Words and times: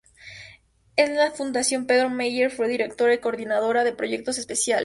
En 0.95 1.15
la 1.15 1.29
Fundación 1.29 1.85
Pedro 1.85 2.09
Meyer 2.09 2.49
fue 2.49 2.67
directora 2.67 3.13
y 3.13 3.19
coordinadora 3.19 3.83
de 3.83 3.93
proyectos 3.93 4.39
especiales. 4.39 4.79